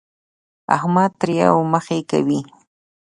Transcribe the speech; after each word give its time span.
احمد 0.75 1.11
تريو 1.21 1.57
مخی 1.71 1.99
کوي. 2.11 2.39